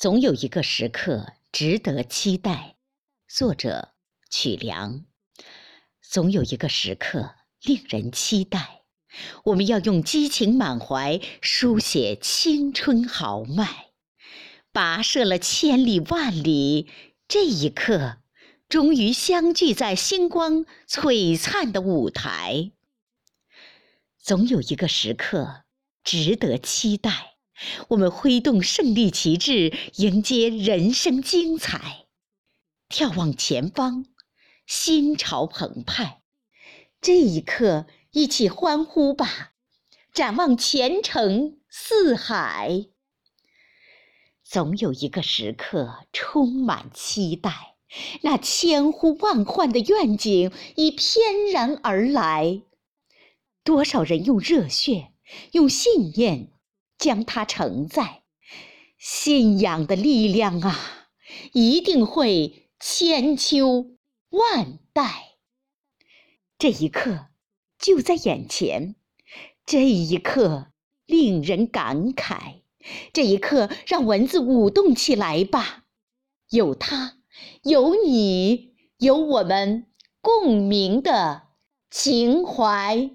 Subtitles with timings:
[0.00, 2.76] 总有一个时刻值得期待。
[3.28, 3.90] 作者
[4.30, 5.04] 曲梁。
[6.00, 8.80] 总有一个时刻令人期待，
[9.44, 13.90] 我们要用激情满怀书写青春豪迈。
[14.72, 16.88] 跋涉了千里万里，
[17.28, 18.22] 这一刻
[18.70, 22.72] 终于相聚在星光璀璨的舞台。
[24.16, 25.64] 总有一个时刻
[26.02, 27.29] 值得期待，
[27.88, 32.06] 我们挥动胜利旗帜，迎接人生精彩。
[32.88, 34.06] 眺望前方，
[34.66, 36.22] 心潮澎湃，
[37.00, 39.52] 这一刻一起欢呼吧！
[40.12, 42.86] 展望前程似海。
[44.42, 47.76] 总有一个时刻充满期待，
[48.22, 52.62] 那千呼万唤的愿景已翩然而来。
[53.62, 55.12] 多少人用热血、
[55.52, 56.50] 用信念
[57.00, 58.22] 将它承载？
[58.98, 61.08] 信仰的力量啊，
[61.54, 63.96] 一定会千秋
[64.28, 65.38] 万代。
[66.58, 67.28] 这一刻
[67.78, 68.96] 就在眼前，
[69.64, 70.72] 这一刻
[71.06, 72.60] 令人感慨。
[73.14, 75.84] 这一刻，让文字舞动起来吧！
[76.50, 77.16] 有它，
[77.62, 79.86] 有你，有我们
[80.20, 81.48] 共鸣的
[81.90, 83.10] 情怀。